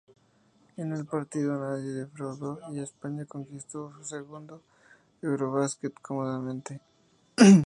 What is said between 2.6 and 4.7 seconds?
y España conquistó su segundo